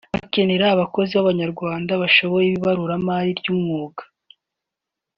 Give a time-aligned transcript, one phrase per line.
[0.15, 4.01] bikenera abakozi b’Abanyarwanda bashoboye ibaruramari ry’umwuga